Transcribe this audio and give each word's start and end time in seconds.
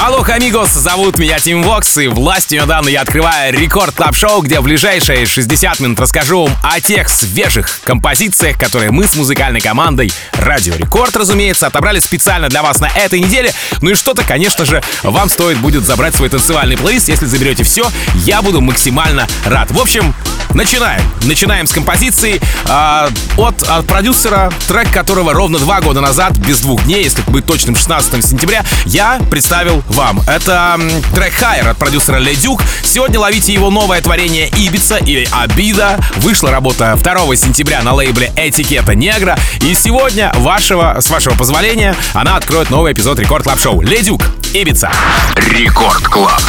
Hola, 0.00 0.24
amigos, 0.26 0.70
зовут 0.72 1.18
меня 1.18 1.38
Тим 1.38 1.62
Вокс, 1.62 1.96
и 1.98 2.08
властью, 2.08 2.62
данной 2.62 2.78
мне, 2.78 2.88
я 2.88 3.02
открываю 3.02 3.52
Record 3.52 3.94
Club 3.94 4.16
Show 4.16 4.42
где 4.42 4.60
в 4.60 4.64
ближайшие 4.64 5.26
60 5.26 5.80
минут 5.80 6.00
расскажу 6.00 6.44
вам 6.44 6.56
о 6.62 6.80
тех 6.80 7.08
свежих 7.08 7.80
композициях, 7.84 8.58
которые 8.58 8.90
мы 8.90 9.06
с 9.06 9.14
музыкальной 9.14 9.60
командой 9.60 10.12
Радио 10.32 10.74
Рекорд, 10.74 11.14
разумеется, 11.16 11.66
отобрали 11.66 12.00
специально 12.00 12.48
для 12.48 12.62
вас 12.62 12.80
на 12.80 12.88
этой 12.88 13.20
неделе. 13.20 13.52
Ну 13.80 13.90
и 13.90 13.94
что-то, 13.94 14.24
конечно 14.24 14.64
же, 14.64 14.82
вам 15.02 15.28
стоит 15.28 15.58
будет 15.58 15.84
забрать 15.84 16.14
свой 16.14 16.28
танцевальный 16.28 16.76
плейлист. 16.76 17.08
Если 17.08 17.26
заберете 17.26 17.62
все, 17.62 17.88
я 18.14 18.42
буду 18.42 18.60
максимально 18.60 19.26
рад. 19.44 19.70
В 19.70 19.80
общем, 19.80 20.14
начинаем. 20.54 21.02
Начинаем 21.24 21.66
с 21.66 21.72
композиции 21.72 22.40
э, 22.66 23.08
от, 23.36 23.62
от 23.62 23.86
продюсера, 23.86 24.52
трек 24.66 24.90
которого 24.92 25.32
ровно 25.32 25.58
два 25.58 25.80
года 25.80 26.00
назад, 26.00 26.36
без 26.38 26.60
двух 26.60 26.84
дней, 26.84 27.04
если 27.04 27.22
быть 27.28 27.46
точным, 27.46 27.76
16 27.76 28.24
сентября, 28.24 28.64
я 28.84 29.20
представил 29.30 29.81
вам. 29.88 30.20
Это 30.26 30.80
трек 31.14 31.34
Higher 31.34 31.68
от 31.68 31.76
продюсера 31.76 32.18
Ледюк. 32.18 32.62
Сегодня 32.82 33.18
ловите 33.18 33.52
его 33.52 33.70
новое 33.70 34.00
творение 34.00 34.48
Ибица 34.48 34.96
или 34.96 35.26
Обида. 35.32 35.98
Вышла 36.16 36.50
работа 36.50 36.98
2 37.02 37.36
сентября 37.36 37.82
на 37.82 37.94
лейбле 37.94 38.32
Etiqueta 38.36 38.94
Negra. 38.94 39.38
И 39.60 39.74
сегодня, 39.74 40.32
вашего, 40.36 40.98
с 41.00 41.10
вашего 41.10 41.34
позволения, 41.34 41.94
она 42.14 42.36
откроет 42.36 42.70
новый 42.70 42.92
эпизод 42.92 43.18
Record 43.18 43.44
Club 43.44 43.60
Show. 43.60 43.80
Ледюк, 43.82 44.22
Ибица. 44.54 44.90
Рекорд 45.36 46.06
Клаб. 46.08 46.42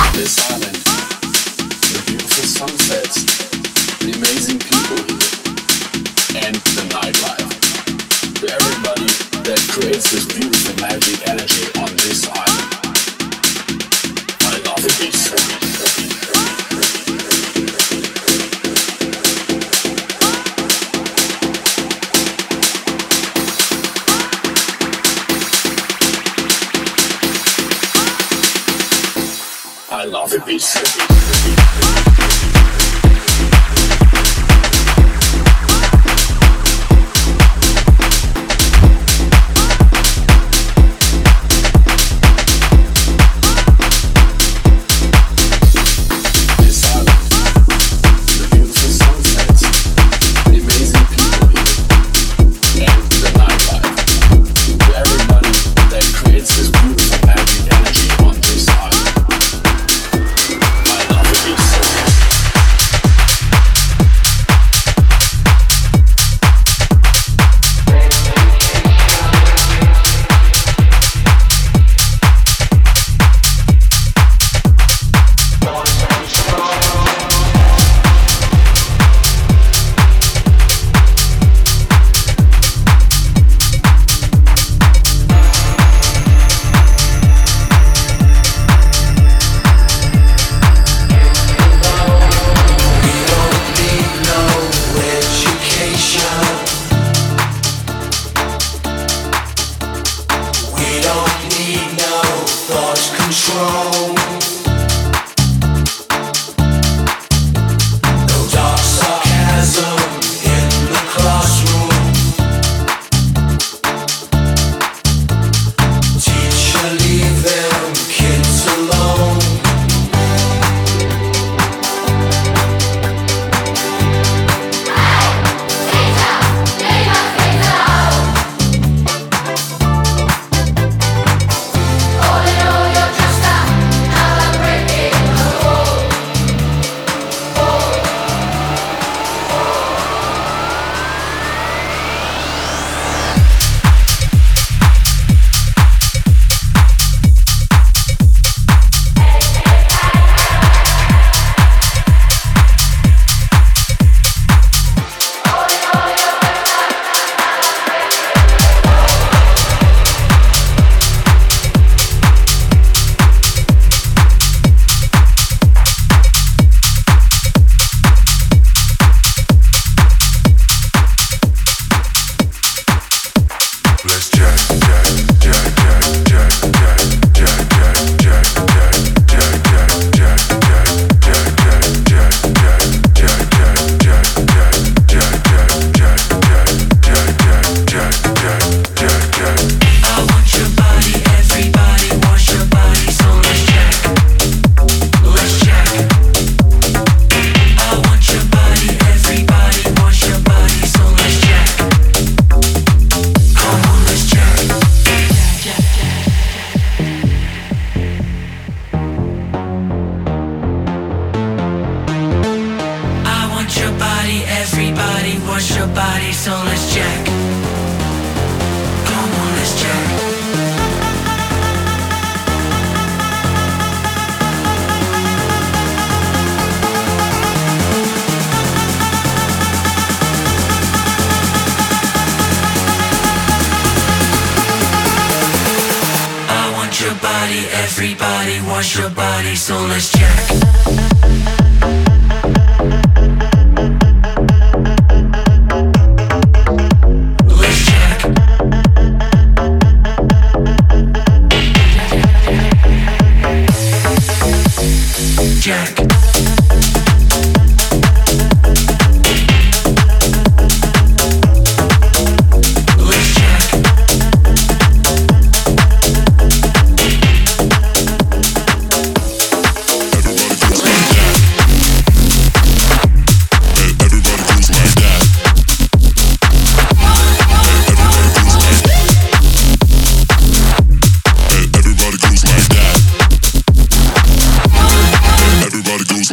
creates 9.74 10.12
this 10.12 10.26
beautiful 10.28 10.82
magic 10.82 11.28
energy 11.28 11.66
on 11.82 11.90
this 11.98 12.30
island. 12.30 12.73
I 29.96 30.06
love 30.06 30.34
it, 30.34 30.46
beats. 30.46 32.13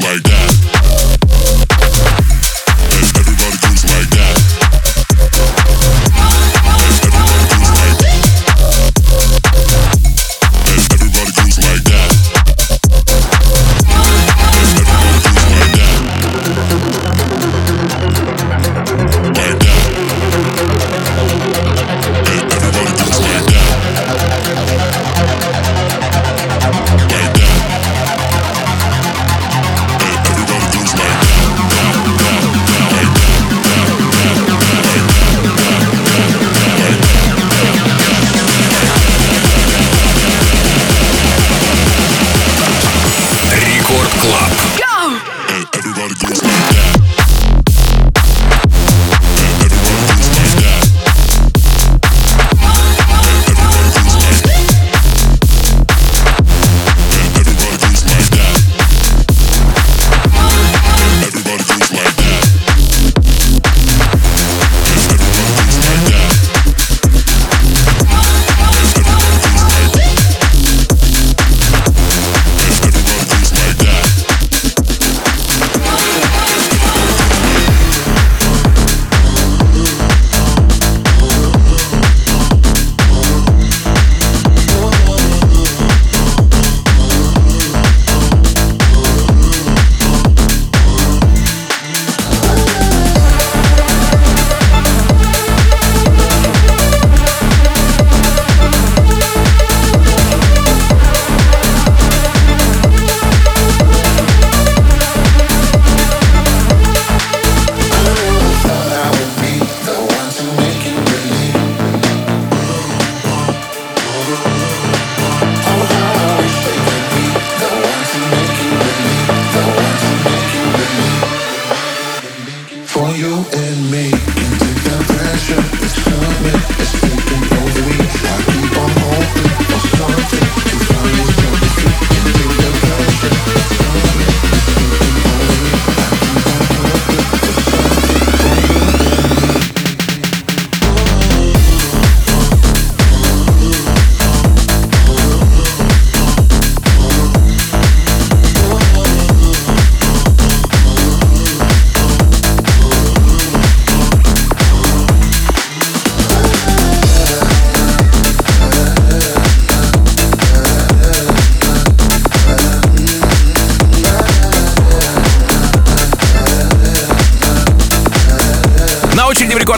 like 0.03 0.30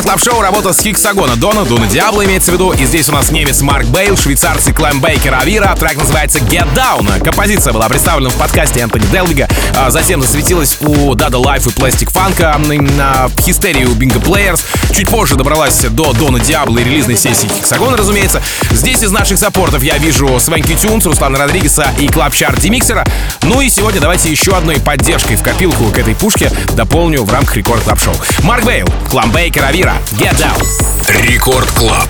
Club 0.01 0.21
Show 0.21 0.41
работа 0.41 0.73
с 0.73 0.81
Hexagon 0.81 1.30
а 1.30 1.37
Дона, 1.37 1.65
Дуна 1.65 1.87
Диабло 1.87 2.25
имеется 2.25 2.51
в 2.51 2.55
виду. 2.55 2.73
И 2.73 2.85
здесь 2.87 3.09
у 3.09 3.13
нас 3.13 3.31
немец 3.31 3.61
Марк 3.61 3.87
Бейл, 3.87 4.17
швейцарцы 4.17 4.73
Клайм 4.73 5.01
Бейкер 5.01 5.35
Авира. 5.35 5.75
Трек 5.79 5.97
называется 5.97 6.39
Get 6.39 6.67
Down. 6.75 7.23
Композиция 7.23 7.73
была 7.73 7.89
представлена 7.89 8.31
в 8.31 8.35
подкасте 8.35 8.81
Энтони 8.81 9.05
Делвига. 9.13 9.49
А 9.77 9.91
затем 9.91 10.21
засветилась 10.21 10.79
у 10.81 11.13
Dada 11.15 11.43
Life 11.43 11.69
и 11.69 11.79
Plastic 11.79 12.13
Funk 12.13 12.97
на 12.97 13.29
Hysteria 13.41 13.85
у 13.85 13.95
Bingo 13.95 14.23
Players. 14.23 14.61
Чуть 14.95 15.09
позже 15.09 15.37
добралась 15.37 15.81
до 15.81 16.13
Дона 16.13 16.41
Диабло 16.41 16.79
и 16.79 16.85
релизной 16.85 17.17
сессии 17.17 17.49
Hexagon 17.49 17.86
а, 17.86 17.97
разумеется. 17.97 18.43
Здесь 18.71 19.03
из 19.03 19.11
наших 19.11 19.39
саппортов 19.39 19.83
я 19.83 19.99
вижу 19.99 20.39
Swanky 20.41 20.75
Tunes, 20.75 21.07
Руслана 21.07 21.39
Родригеса 21.39 21.91
и 21.99 22.09
Клаб 22.09 22.35
Чарт 22.35 22.61
Демиксера. 22.61 23.07
Ну 23.45 23.61
и 23.61 23.69
сегодня 23.69 24.01
давайте 24.01 24.31
еще 24.31 24.57
одной 24.57 24.79
поддержкой 24.81 25.37
в 25.37 25.43
копилку 25.43 25.91
к 25.91 25.99
этой 25.99 26.15
пушке 26.15 26.51
дополню 26.75 27.25
в 27.25 27.33
рамках 27.33 27.57
Record 27.57 27.83
Club 27.83 28.01
Show. 28.01 28.15
Марк 28.45 28.65
Бейл, 28.65 28.87
Клам 29.11 29.33
Бейкер 29.33 29.65
Авира, 29.65 29.97
Get 30.13 30.39
Down. 30.39 30.65
Рекорд 31.27 31.71
Клаб. 31.73 32.09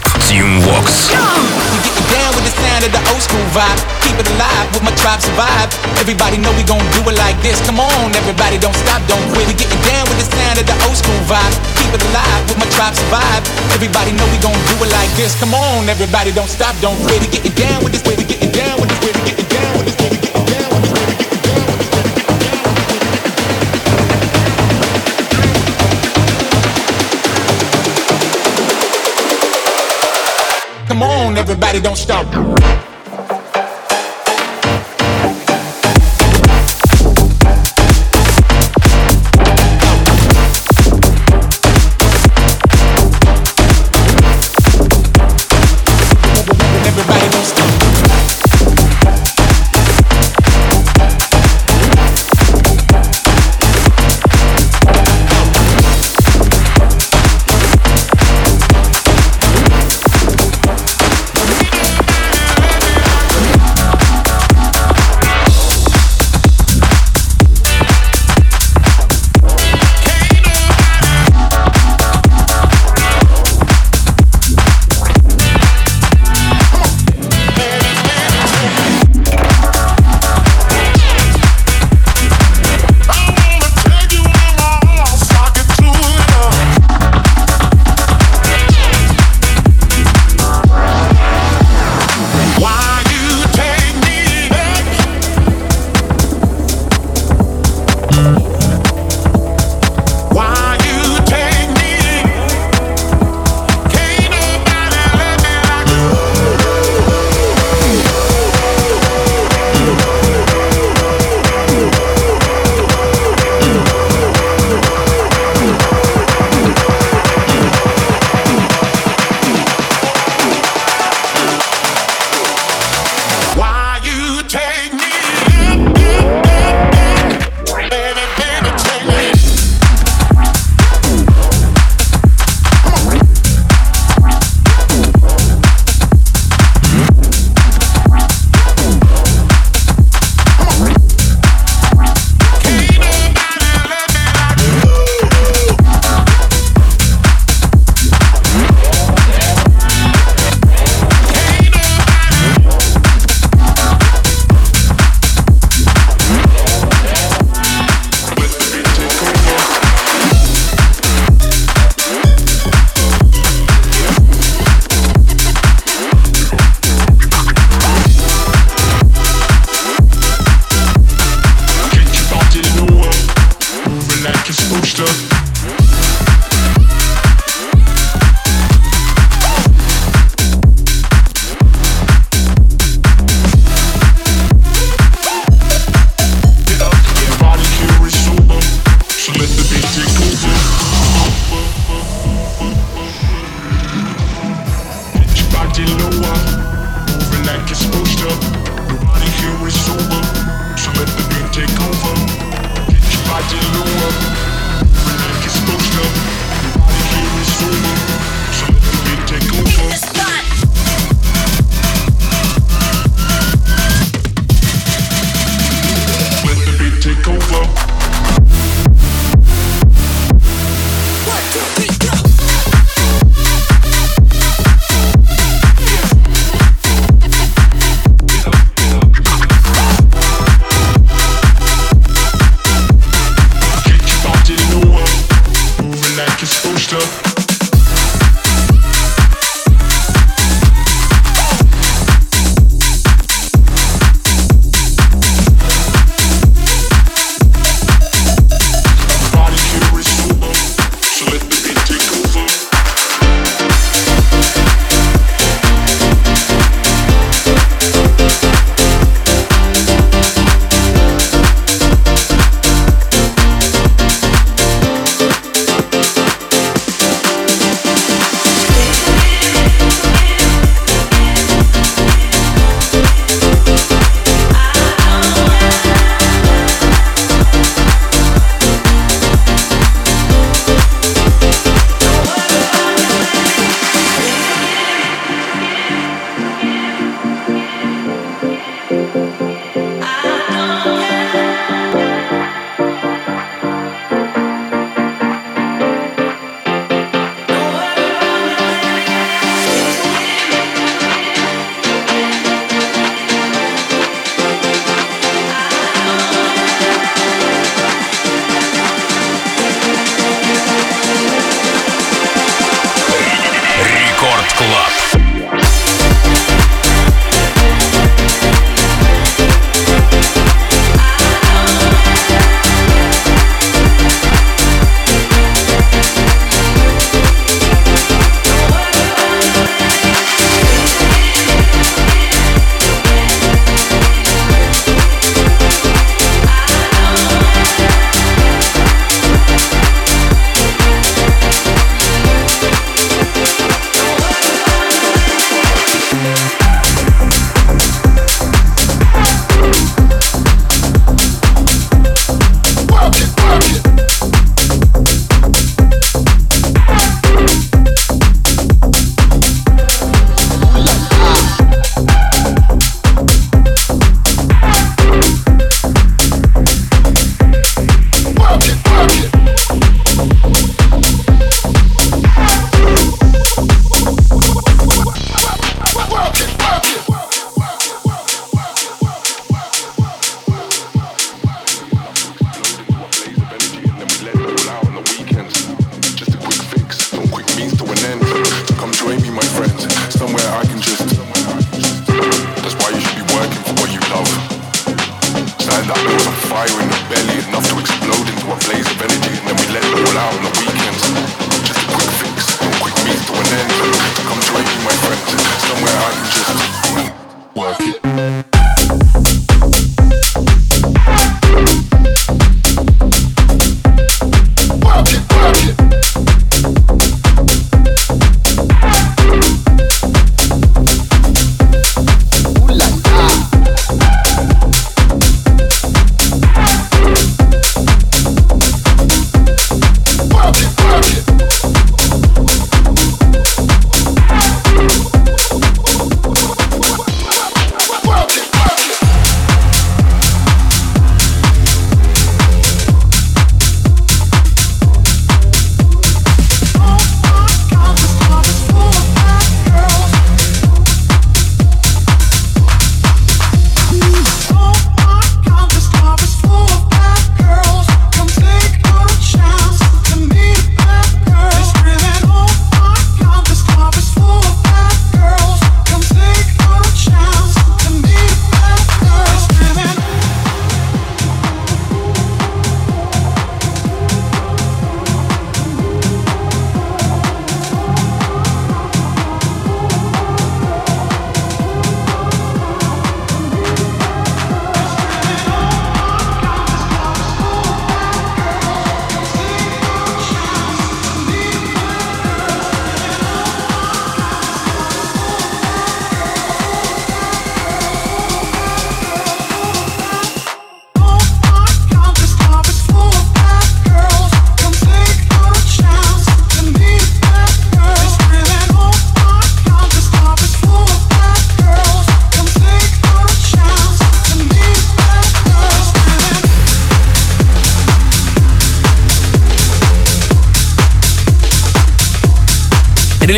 Sound 2.63 2.85
of 2.85 2.93
the 2.93 3.03
old 3.13 3.23
school 3.23 3.43
vibe. 3.53 3.81
Keep 4.03 4.19
it 4.19 4.29
alive 4.35 4.67
with 4.73 4.83
my 4.83 4.95
tribe 4.95 5.21
survive. 5.21 5.69
Everybody 5.99 6.39
know 6.39 6.53
we 6.55 6.63
gon' 6.63 6.83
do 6.95 7.01
it 7.11 7.17
like 7.19 7.35
this. 7.43 7.59
Come 7.67 7.81
on, 7.81 8.15
everybody 8.15 8.59
don't 8.59 8.75
stop, 8.75 9.03
don't 9.09 9.23
quit. 9.33 9.47
We 9.49 9.55
getting 9.55 9.83
down 9.83 10.07
with 10.09 10.19
the 10.19 10.29
sound 10.31 10.59
of 10.59 10.67
the 10.67 10.77
old 10.87 10.97
school 10.97 11.21
vibe. 11.27 11.55
Keep 11.79 11.95
it 11.95 12.03
alive 12.11 12.43
with 12.49 12.59
my 12.59 12.69
tribe 12.71 12.95
survive. 12.95 13.43
Everybody 13.75 14.13
know 14.13 14.27
we 14.31 14.39
gon' 14.39 14.59
do 14.71 14.77
it 14.85 14.91
like 14.93 15.11
this. 15.17 15.35
Come 15.41 15.55
on, 15.55 15.89
everybody 15.89 16.31
don't 16.33 16.51
stop, 16.51 16.75
don't 16.81 16.99
quit. 17.07 17.21
We 17.21 17.29
getting 17.29 17.55
down 17.55 17.83
with 17.85 17.93
this 17.93 18.05
way, 18.07 18.17
we 18.17 18.25
getting 18.25 18.53
down 18.53 18.81
with 18.81 18.89
this 18.91 19.01
way, 19.01 19.13
we 19.15 19.21
getting 19.27 19.32
everybody 31.43 31.81
don't 31.81 31.97
stop. 31.97 32.62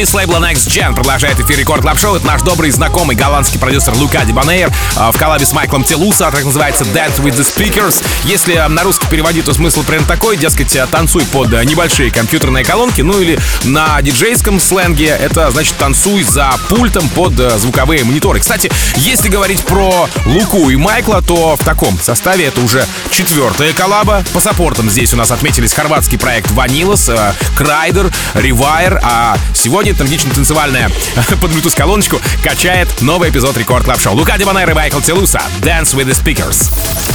Релиз 0.05 0.13
лейбла 0.13 0.37
Next 0.37 0.69
Gen 0.69 0.95
продолжает 0.95 1.41
эфир 1.41 1.59
Record 1.59 1.81
Club 1.81 1.99
Show. 1.99 2.17
Это 2.17 2.27
наш 2.27 2.43
добрый 2.43 2.71
знакомый 2.71 3.17
голландский 3.17 3.59
продюсер 3.59 3.95
Luca 3.95 4.23
Debonaire 4.27 4.71
в 4.97 5.17
коллабе 5.17 5.47
с 5.47 5.53
Майклом 5.55 5.83
Телуса, 5.83 6.31
так 6.31 6.45
называется 6.45 6.85
Dance 6.85 7.23
with 7.23 7.35
the 7.35 7.41
Speakers. 7.41 8.05
Если 8.25 8.63
на 8.69 8.83
русский 8.83 9.07
переводить, 9.07 9.47
то 9.47 9.55
смысл 9.55 9.83
примерно 9.83 10.07
такой, 10.07 10.37
дескать, 10.37 10.77
танцуй 10.91 11.25
под 11.25 11.53
небольшие 11.65 12.11
компьютерные 12.11 12.67
колонки, 12.67 13.01
ну 13.01 13.19
или 13.19 13.41
на 13.65 14.03
диджейском 14.03 14.61
сленге 14.61 15.07
это 15.07 15.51
значит 15.51 15.75
танцуй 15.77 16.23
за 16.23 16.53
пультом 16.69 17.09
под 17.09 17.33
звуковые 17.59 18.05
мониторы. 18.05 18.41
Кстати, 18.41 18.71
если 18.97 19.31
говорить 19.31 19.63
про 19.63 20.11
Луку 20.27 20.69
и 20.69 20.77
Майкла, 20.77 21.23
то 21.23 21.57
в 21.57 21.65
таком 21.65 21.99
составе 21.99 22.45
это 22.45 22.61
уже 22.61 22.87
четвертая 23.11 23.73
коллаба. 23.73 24.23
По 24.35 24.41
саппортам 24.41 24.91
здесь 24.91 25.15
у 25.15 25.17
нас 25.17 25.31
отметились 25.31 25.73
хорватский 25.73 26.19
проект 26.19 26.51
Vanillas, 26.51 27.35
Kryder, 27.57 28.13
Rewire, 28.35 29.01
а 29.03 29.39
сегодня 29.55 29.94
энергично-танцевальная 30.01 30.91
под 31.41 31.51
Bluetooth 31.51 31.77
колоночку 31.77 32.21
качает 32.43 32.89
новый 33.01 33.31
эпизод 33.31 33.57
Record 33.57 33.85
Club 33.85 34.01
Show. 34.01 34.15
Luca 34.15 34.39
Debonaire 34.39 34.71
и 34.71 34.75
Майкл 34.75 35.01
Телуса. 35.01 35.43
Dance 35.61 35.95
with 35.95 36.07
the 36.07 36.15
Speakers. 36.15 36.71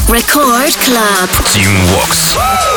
Record 0.07 0.75
Club. 0.85 1.29
Team 1.53 1.69
Vox. 1.91 2.68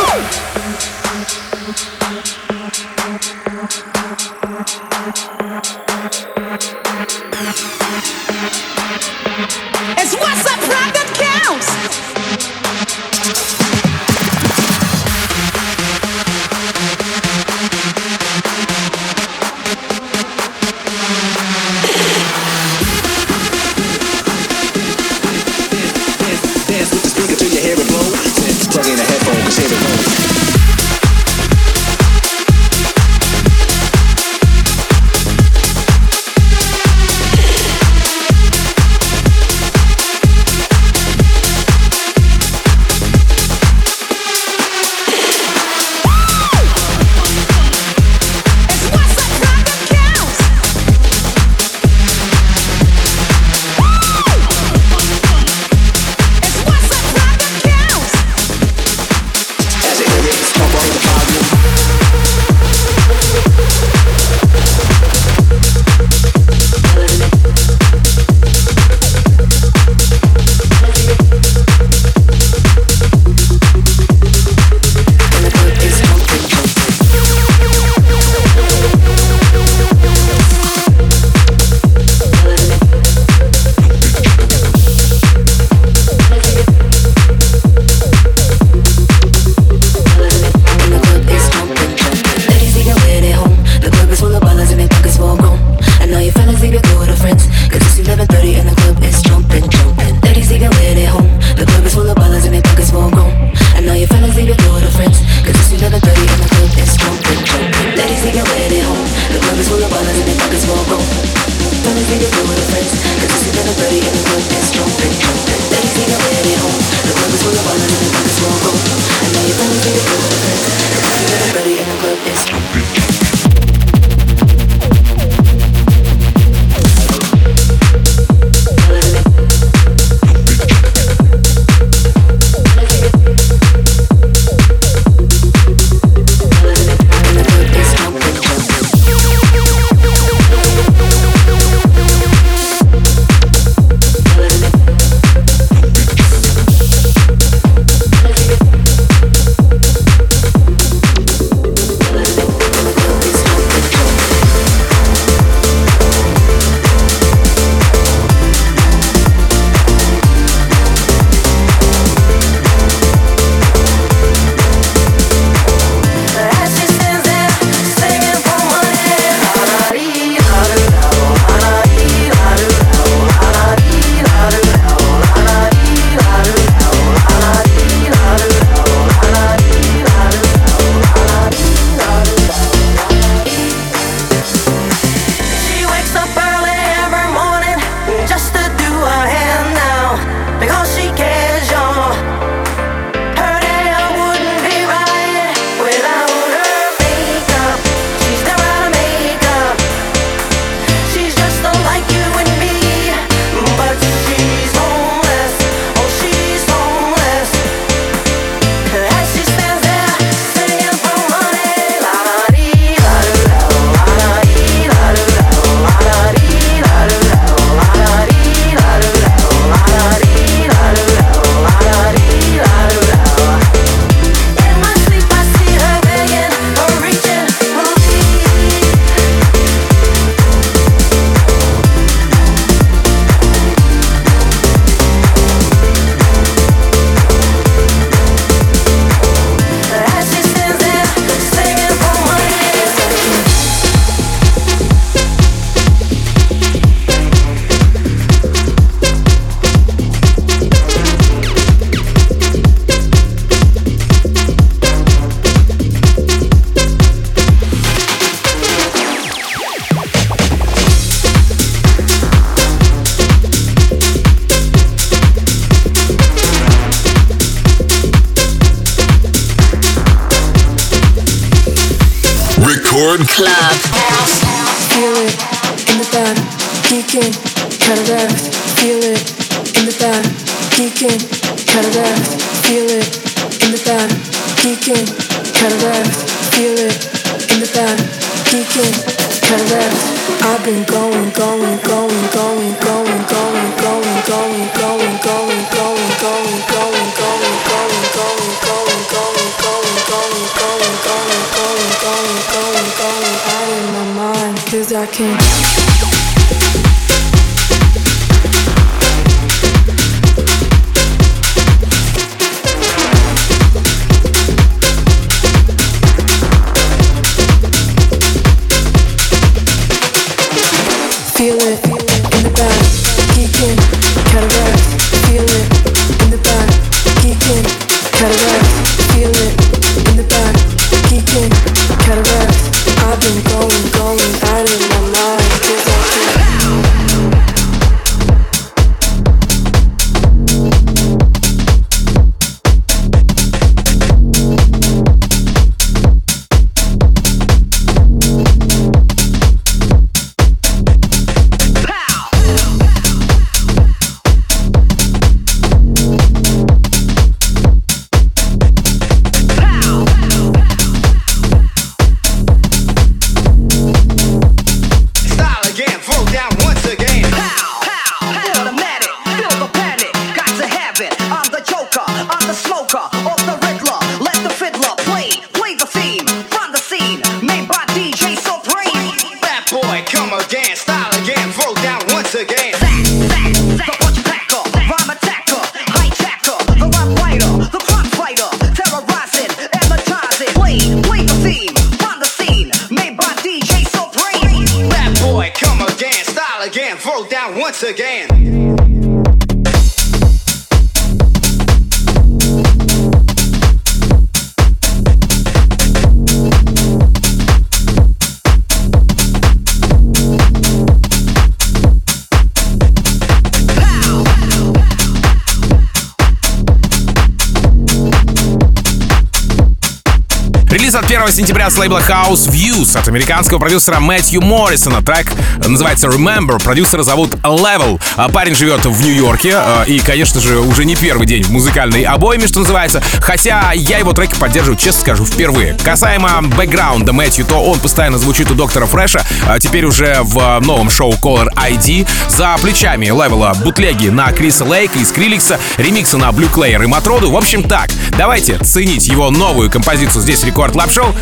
Сентября 421.32 421.70
с 421.70 421.78
лейбла 421.78 422.00
House 422.00 422.50
Views 422.50 422.98
от 422.98 423.08
американского 423.08 423.58
продюсера 423.58 424.00
Мэтью 424.00 424.42
Моррисона. 424.42 425.02
Трек 425.02 425.32
называется 425.66 426.08
Remember. 426.08 426.62
Продюсера 426.62 427.02
зовут 427.02 427.34
Level. 427.42 427.98
А 428.16 428.28
Парень 428.28 428.54
живет 428.54 428.84
в 428.84 429.02
Нью-Йорке. 429.02 429.52
а, 429.54 429.84
И, 429.84 429.98
конечно 430.00 430.40
же, 430.40 430.58
уже 430.58 430.84
не 430.84 430.94
первый 430.94 431.26
день 431.26 431.42
в 431.42 431.50
музыкальной 431.50 432.02
обойме, 432.02 432.46
что 432.46 432.60
называется. 432.60 433.02
Хотя 433.20 433.72
я 433.72 433.98
его 433.98 434.12
треки 434.12 434.34
поддерживаю, 434.34 434.76
честно 434.78 435.00
скажу, 435.00 435.24
впервые. 435.24 435.74
Касаемо 435.82 436.42
бэкграунда 436.42 437.12
Мэтью, 437.14 437.46
то 437.46 437.56
он 437.64 437.78
постоянно 437.78 438.18
звучит 438.18 438.50
у 438.50 438.54
доктора 438.54 438.84
Фреша. 438.84 439.24
а 439.46 439.58
Теперь 439.58 439.86
уже 439.86 440.18
в 440.22 440.60
новом 440.60 440.90
шоу 440.90 441.12
Color 441.14 441.48
ID. 441.54 442.06
За 442.28 442.56
плечами 442.60 443.06
Левела 443.06 443.54
бутлеги 443.64 444.08
на 444.08 444.30
Криса 444.32 444.64
Лейка 444.66 444.98
и 444.98 445.04
Скриликса, 445.04 445.58
ремиксы 445.78 446.18
на 446.18 446.26
Blue 446.30 446.50
Clayer 446.52 446.82
и 446.84 446.86
Матроду. 446.86 447.30
В 447.30 447.36
общем 447.36 447.62
так, 447.62 447.88
давайте 448.16 448.58
ценить 448.58 449.06
его 449.08 449.30
новую 449.30 449.70
композицию 449.70 450.22
здесь 450.22 450.42
Рекорд 450.44 450.72
Клаб 450.72 450.90
Шоу. 450.90 451.14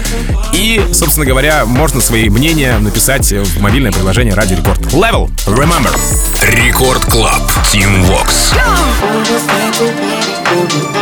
И, 0.52 0.80
собственно 0.92 1.26
говоря, 1.26 1.64
можно 1.64 2.00
свои 2.00 2.28
мнения 2.28 2.78
написать 2.78 3.32
в 3.32 3.60
мобильное 3.60 3.92
приложение 3.92 4.34
Радио 4.34 4.56
Рекорд. 4.56 4.80
Level, 4.92 5.30
remember. 5.46 5.96
Рекорд 6.42 7.04
Клаб. 7.06 7.42
Team 7.72 8.04
Vox. 8.06 8.54
That's 10.50 10.99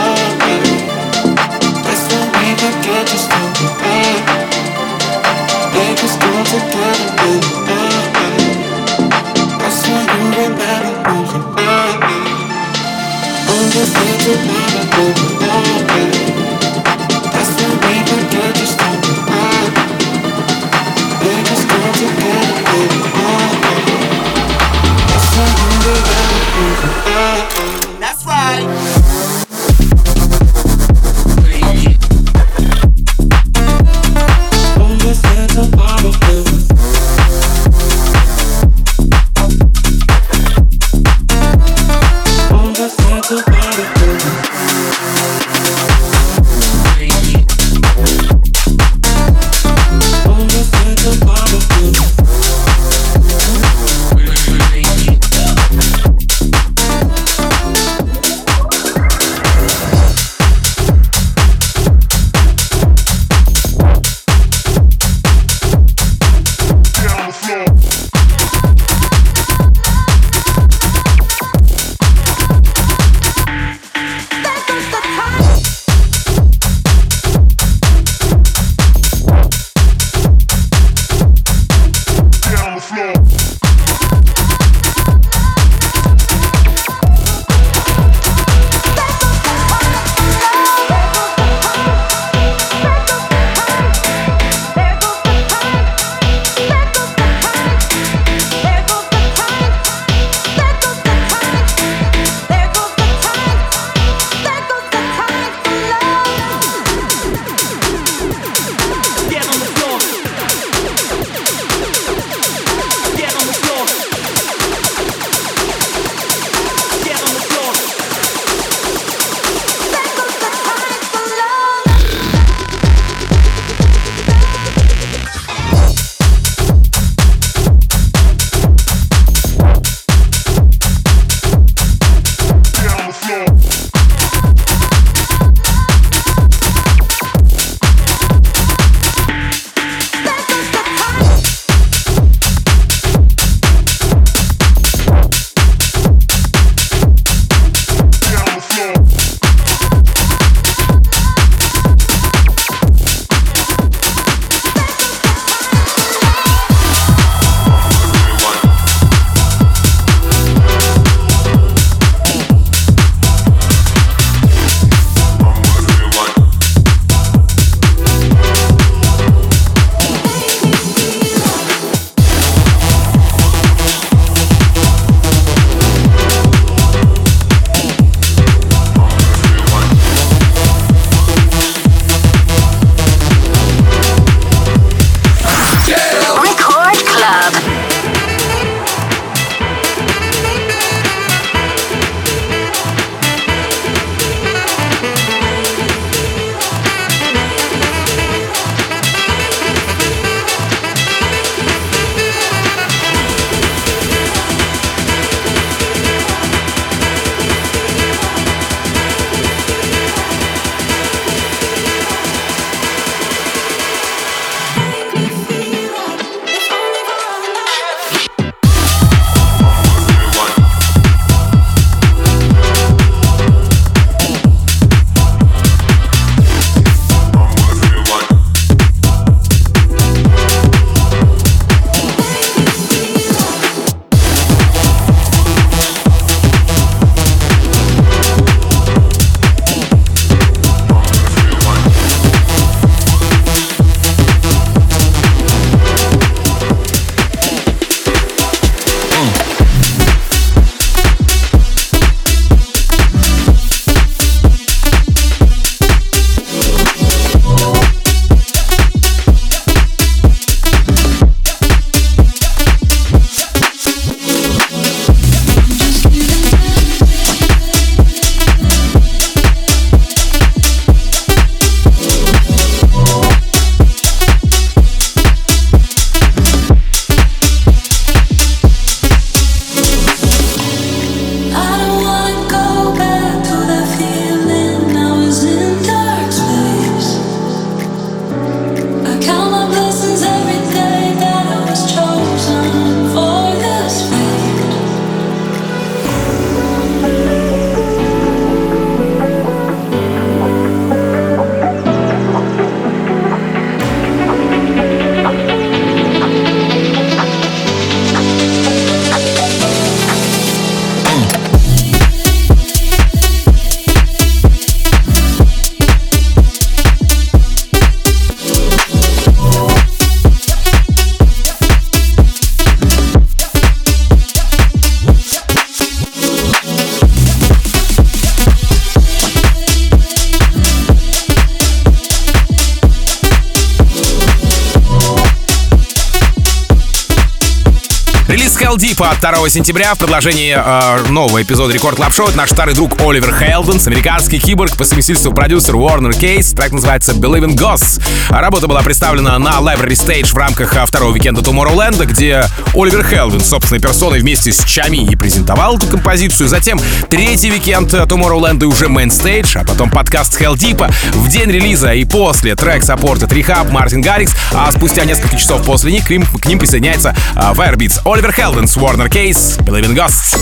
22 339.08 339.48
сентября 339.48 339.94
в 339.94 339.98
продолжении 339.98 340.54
э, 340.54 341.08
нового 341.08 341.42
эпизода 341.42 341.72
Record 341.72 341.96
Club 341.96 342.12
Show. 342.12 342.28
Наш 342.34 342.50
старый 342.50 342.74
друг 342.74 343.00
Оливер 343.00 343.34
Хелденс, 343.34 343.86
американский 343.86 344.38
киборг, 344.38 344.76
по 344.76 344.84
совместительству 344.84 345.32
продюсер 345.32 345.76
Warner 345.76 346.12
Case. 346.12 346.52
Трек 346.52 346.72
называется 346.72 347.12
Believe 347.12 347.46
in 347.46 347.56
Ghosts. 347.56 348.02
Работа 348.28 348.66
была 348.66 348.82
представлена 348.82 349.38
на 349.38 349.60
Library 349.60 349.92
Stage 349.92 350.26
в 350.26 350.36
рамках 350.36 350.76
э, 350.76 350.84
второго 350.84 351.12
уикенда 351.12 351.40
Tomorrowland, 351.40 352.04
где 352.04 352.44
Оливер 352.74 353.02
Хелденс 353.02 353.48
собственной 353.48 353.80
персоной 353.80 354.20
вместе 354.20 354.52
с 354.52 354.62
Чами 354.64 354.98
и 354.98 355.16
презентовал 355.16 355.78
эту 355.78 355.86
композицию. 355.86 356.46
Затем 356.46 356.78
третий 357.08 357.50
уикенд 357.50 357.94
э, 357.94 358.02
Tomorrowland 358.02 358.62
и 358.62 358.66
уже 358.66 358.88
Main 358.88 359.08
Stage, 359.08 359.58
а 359.58 359.64
потом 359.64 359.88
подкаст 359.88 360.38
Heldeep 360.38 360.86
в 361.14 361.28
день 361.30 361.50
релиза 361.50 361.94
и 361.94 362.04
после 362.04 362.54
трек 362.56 362.84
саппортят 362.84 363.26
R3HAB, 363.26 363.70
Мартин 363.70 364.02
Гаррикс, 364.02 364.34
а 364.52 364.70
спустя 364.70 365.06
несколько 365.06 365.38
часов 365.38 365.64
после 365.64 365.92
них 365.92 366.06
к 366.06 366.10
ним, 366.10 366.26
к 366.26 366.44
ним 366.44 366.58
присоединяется 366.58 367.16
э, 367.34 367.40
Firebeats. 367.54 368.02
Оливер 368.04 368.32
Хелденс, 368.32 368.76
Warner 368.76 368.97
Case, 369.06 369.56
Believe 369.58 369.84
in 369.84 369.94
Ghosts. 369.94 370.34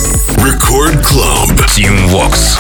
Record 0.42 1.05
Club. 1.05 1.59
Team 1.69 1.92
Vox. 2.09 2.57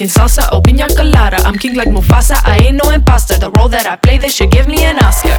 If 0.00 0.14
salsa 0.14 0.52
or 0.52 0.62
pina 0.62 0.86
colada. 0.88 1.36
I'm 1.44 1.58
king 1.58 1.74
like 1.74 1.88
Mufasa, 1.88 2.36
I 2.44 2.58
ain't 2.58 2.82
no 2.82 2.90
imposter. 2.90 3.38
The 3.38 3.50
role 3.50 3.68
that 3.68 3.86
I 3.86 3.96
play, 3.96 4.18
they 4.18 4.28
should 4.28 4.50
give 4.50 4.68
me 4.68 4.84
an 4.84 4.98
Oscar. 4.98 5.38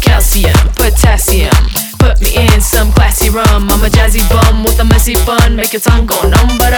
Calcium, 0.00 0.54
potassium, 0.76 1.52
put 1.98 2.20
me 2.20 2.36
in 2.36 2.60
some 2.60 2.90
classy 2.92 3.28
rum. 3.28 3.68
I'm 3.68 3.84
a 3.84 3.90
jazzy 3.90 4.24
bum 4.30 4.64
with 4.64 4.78
a 4.80 4.84
messy 4.84 5.14
bun, 5.26 5.56
make 5.56 5.72
your 5.72 5.80
tongue 5.80 6.06
go 6.06 6.16
numb, 6.22 6.56
but 6.58 6.72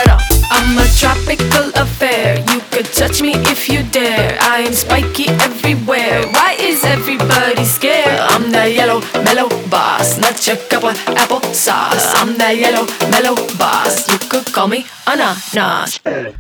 I'm 0.51 0.79
a 0.79 0.87
tropical 0.99 1.71
affair. 1.77 2.39
You 2.51 2.61
could 2.71 2.87
touch 2.87 3.23
me 3.23 3.35
if 3.53 3.69
you 3.69 3.83
dare. 3.83 4.37
I 4.41 4.61
am 4.67 4.73
spiky 4.73 5.29
everywhere. 5.29 6.27
Why 6.33 6.57
is 6.59 6.85
everybody 6.85 7.65
scared? 7.65 8.00
Mellow 9.25 9.49
boss, 9.69 10.19
not 10.19 10.47
your 10.47 10.57
cup 10.57 10.85
of 10.85 10.97
apple 11.17 11.43
sauce. 11.55 12.15
I'm 12.17 12.37
that 12.39 12.57
yellow 12.57 12.87
mellow 13.11 13.35
boss. 13.59 14.09
You 14.09 14.19
could 14.29 14.47
call 14.53 14.69
me 14.69 14.87
ananas. 15.07 16.01
Ananas, 16.05 16.37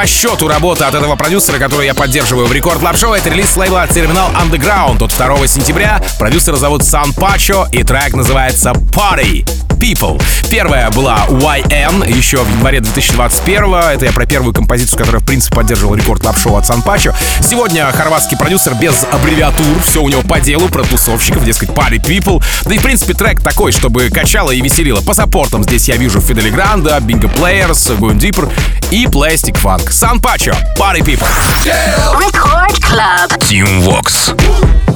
По 0.00 0.06
счету 0.06 0.48
работа 0.48 0.88
от 0.88 0.94
этого 0.94 1.14
продюсера, 1.14 1.58
который 1.58 1.84
я 1.84 1.94
поддерживаю 1.94 2.46
в 2.46 2.52
Record 2.52 2.80
Club 2.80 2.96
Show, 2.96 3.12
это 3.12 3.28
релиз 3.28 3.54
лейбла 3.54 3.86
Terminal 3.86 4.30
Underground 4.30 5.04
от 5.04 5.10
2 5.14 5.46
сентября. 5.46 6.00
Продюсера 6.18 6.56
зовут 6.56 6.82
Сан 6.84 7.12
Пачо, 7.12 7.66
и 7.70 7.82
трек 7.82 8.14
называется 8.14 8.70
Party 8.70 9.69
People. 9.80 10.22
Первая 10.50 10.90
была 10.90 11.24
YN 11.28 12.06
еще 12.14 12.42
в 12.44 12.50
январе 12.56 12.80
2021 12.80 13.74
Это 13.74 14.04
я 14.04 14.12
про 14.12 14.26
первую 14.26 14.52
композицию, 14.52 14.98
которая, 14.98 15.22
в 15.22 15.24
принципе, 15.24 15.56
поддерживала 15.56 15.96
Record 15.96 16.22
Club 16.22 16.39
Show 16.39 16.56
от 16.56 16.66
Сан 16.66 16.82
Пачо. 16.82 17.14
Сегодня 17.40 17.90
хорватский 17.90 18.36
продюсер 18.36 18.74
без 18.74 19.04
аббревиатур, 19.10 19.66
все 19.82 20.02
у 20.02 20.08
него 20.08 20.22
по 20.22 20.38
делу, 20.38 20.68
про 20.68 20.82
тусовщиков, 20.82 21.44
дескать, 21.44 21.70
Party 21.70 21.96
People. 21.96 22.42
Да 22.64 22.74
и, 22.74 22.78
в 22.78 22.82
принципе, 22.82 23.14
трек 23.14 23.40
такой, 23.40 23.72
чтобы 23.72 24.10
качало 24.10 24.50
и 24.50 24.60
веселило. 24.60 25.00
По 25.00 25.14
саппортам 25.14 25.64
здесь 25.64 25.88
я 25.88 25.96
вижу 25.96 26.20
Фидели 26.20 26.50
Гранда, 26.50 26.98
Bingo 26.98 27.32
Players, 27.32 27.98
Going 27.98 28.18
Deeper 28.18 28.52
и 28.90 29.06
Plastic 29.06 29.60
Funk. 29.62 29.90
Сан 29.90 30.20
Пачо, 30.20 30.52
Party 30.78 31.00
People. 31.00 31.26
Record 32.18 32.78
Club. 32.80 33.38
Team 33.38 33.82
Vox. 33.82 34.89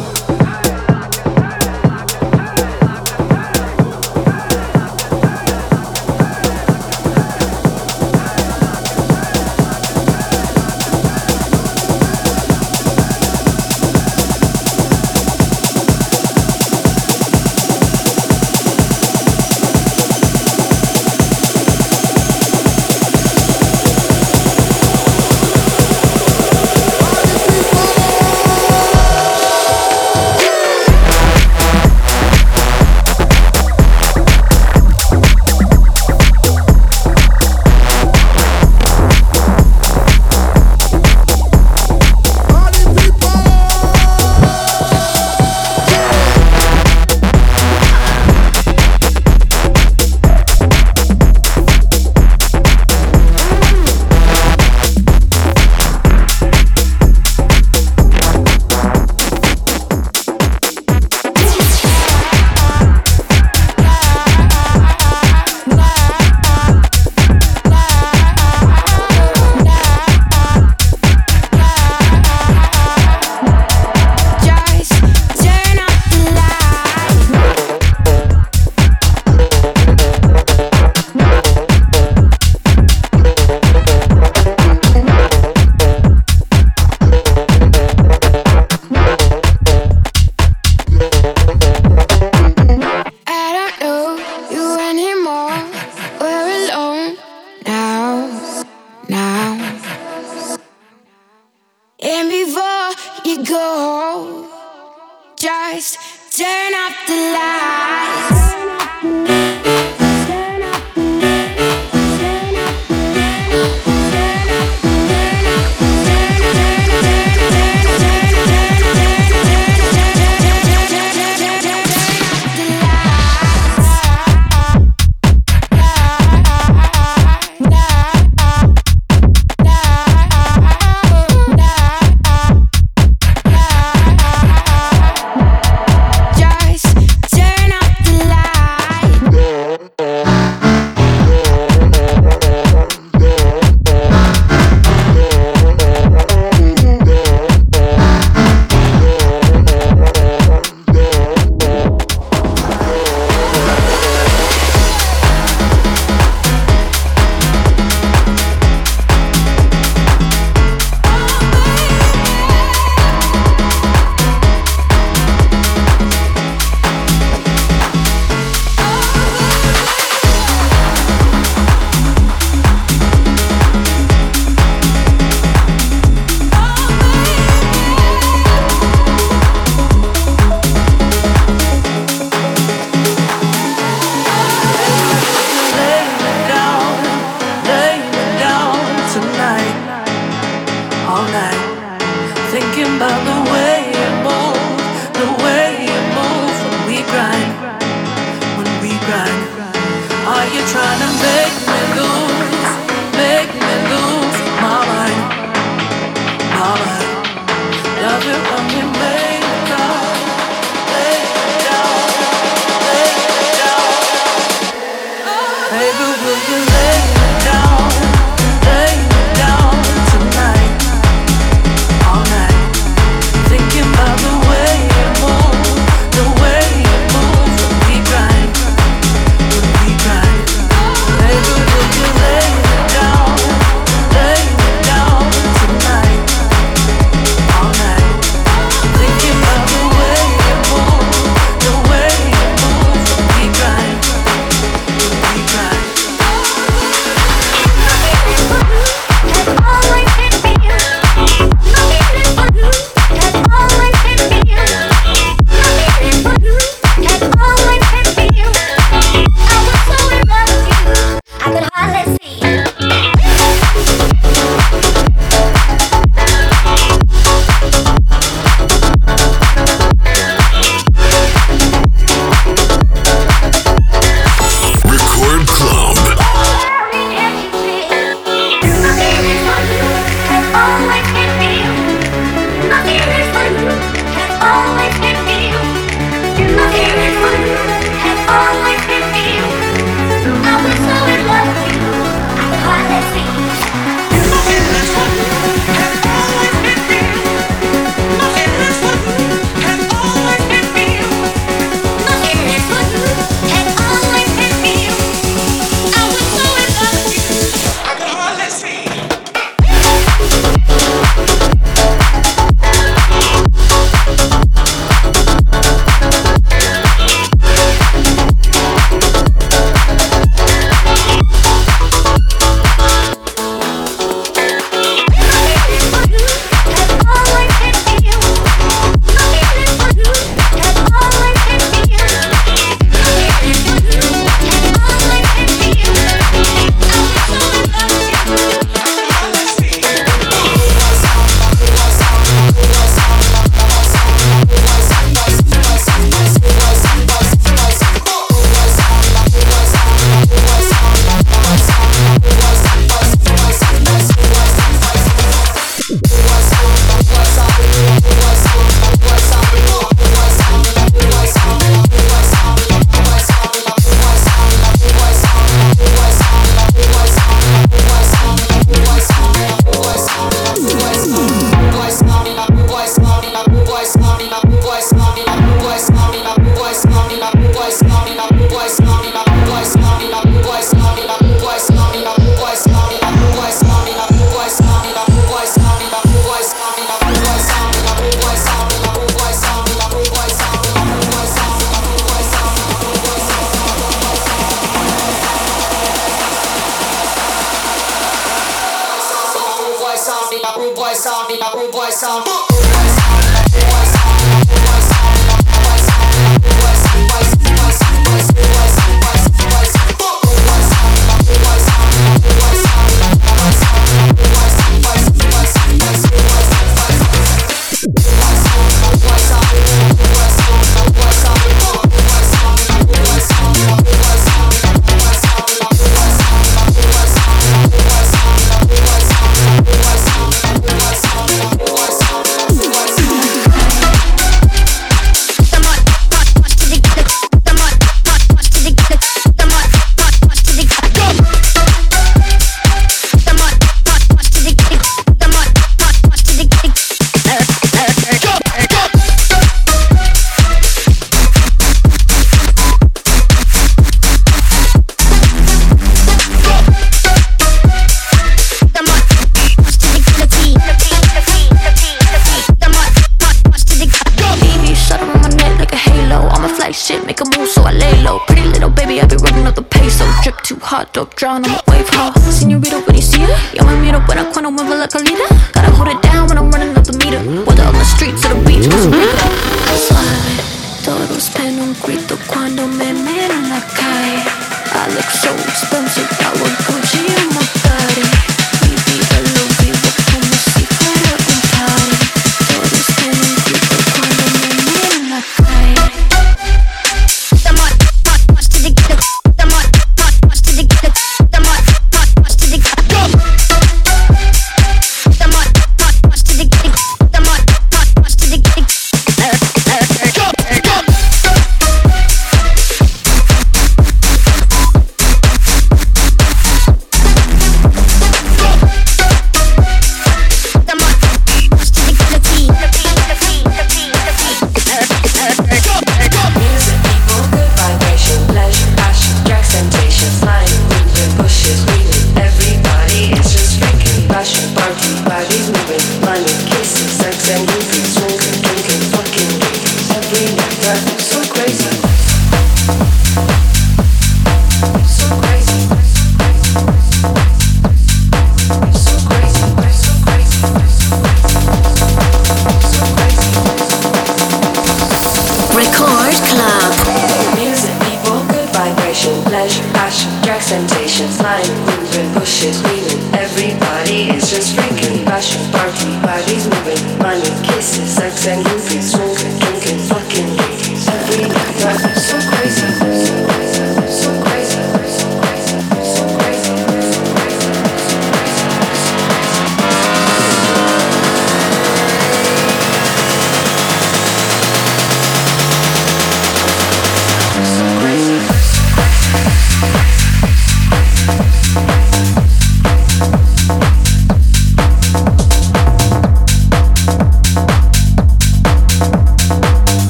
sound, 400.43 400.57
the 400.59 400.75
boy 400.75 400.93
sound, 400.95 401.31
the 401.31 401.71
boy 401.71 401.91
sound, 401.91 402.25
boy 402.25 403.85
sound. 403.85 403.94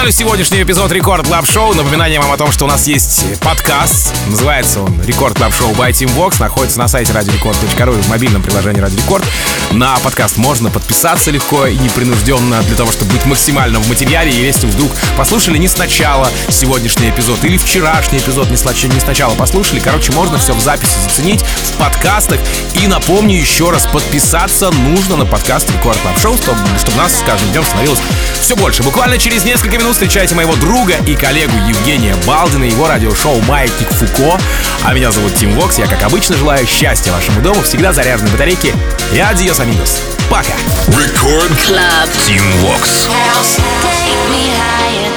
Финалю 0.00 0.12
сегодняшний 0.12 0.62
эпизод 0.62 0.90
Record 0.92 1.26
Club 1.26 1.46
Show. 1.46 1.74
Напоминание 1.74 2.18
вам 2.18 2.32
о 2.32 2.38
том, 2.38 2.50
что 2.50 2.64
у 2.64 2.68
нас 2.68 2.86
есть 2.86 3.38
подкаст. 3.40 4.14
Называется 4.28 4.80
он 4.80 4.98
Record 5.02 5.36
Club 5.36 5.52
Show 5.54 5.72
by 5.72 5.90
Team 5.90 6.10
Vox. 6.16 6.40
Находится 6.40 6.78
на 6.78 6.88
сайте 6.88 7.12
radiorecord.ru 7.12 7.98
и 7.98 8.00
в 8.00 8.08
мобильном 8.08 8.42
приложении 8.42 8.82
Radio 8.82 8.96
Record. 9.06 9.22
На 9.72 9.98
подкаст 9.98 10.38
можно 10.38 10.70
подписаться 10.70 11.30
легко 11.30 11.66
и 11.66 11.76
непринужденно 11.76 12.62
для 12.62 12.76
того, 12.76 12.90
чтобы 12.92 13.12
быть 13.12 13.26
максимально 13.26 13.78
в 13.78 13.88
материале. 13.90 14.30
И 14.30 14.42
если 14.42 14.66
вдруг 14.68 14.90
послушали 15.18 15.58
не 15.58 15.68
сначала 15.68 16.30
сегодняшний 16.48 17.10
эпизод 17.10 17.44
или 17.44 17.58
вчерашний 17.58 18.20
эпизод 18.20 18.50
не, 18.50 19.00
сначала 19.00 19.34
послушали, 19.34 19.80
короче, 19.80 20.12
можно 20.12 20.38
все 20.38 20.54
в 20.54 20.60
записи 20.60 20.94
заценить 21.04 21.42
в 21.42 21.72
подкастах. 21.72 22.40
И 22.72 22.86
напомню 22.86 23.38
еще 23.38 23.68
раз, 23.68 23.86
подписаться 23.86 24.70
нужно 24.70 25.16
на 25.16 25.26
подкаст 25.26 25.70
Record 25.70 25.98
Club 25.98 26.18
Show, 26.18 26.38
чтобы, 26.38 26.58
чтобы 26.78 26.96
нас 26.96 27.18
с 27.18 27.22
каждым 27.22 27.50
днем 27.50 27.64
становилось 27.64 28.00
все 28.40 28.56
больше. 28.56 28.82
Буквально 28.82 29.18
через 29.18 29.44
несколько 29.44 29.76
минут 29.76 29.89
встречайте 29.92 30.34
моего 30.34 30.54
друга 30.56 30.94
и 31.06 31.14
коллегу 31.14 31.56
Евгения 31.68 32.14
Балдина, 32.26 32.64
его 32.64 32.86
радиошоу 32.88 33.40
«Маятник 33.42 33.88
Фуко». 33.88 34.38
А 34.84 34.92
меня 34.92 35.10
зовут 35.10 35.34
Тим 35.34 35.52
Вокс. 35.54 35.78
Я, 35.78 35.86
как 35.86 36.02
обычно, 36.02 36.36
желаю 36.36 36.66
счастья 36.66 37.12
вашему 37.12 37.40
дому, 37.40 37.62
всегда 37.62 37.92
заряженной 37.92 38.30
батарейки. 38.30 38.74
И 39.12 39.18
адиос, 39.18 39.60
амигос. 39.60 40.02
Пока. 40.28 40.52
Record 40.88 41.50
Club. 41.66 42.08
Team 42.26 42.42
Vox. 42.62 43.08
Take 43.82 44.30
me 44.30 44.50
higher. 44.56 45.09